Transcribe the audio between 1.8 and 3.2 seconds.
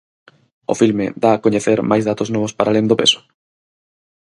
máis datos novos para alén do peso?